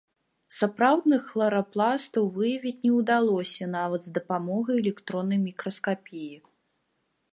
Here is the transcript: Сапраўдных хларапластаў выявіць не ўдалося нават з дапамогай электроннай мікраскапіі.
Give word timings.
Сапраўдных 0.59 1.21
хларапластаў 1.33 2.23
выявіць 2.37 2.79
не 2.87 2.91
ўдалося 2.99 3.69
нават 3.77 4.01
з 4.07 4.15
дапамогай 4.19 4.75
электроннай 4.85 5.39
мікраскапіі. 5.47 6.31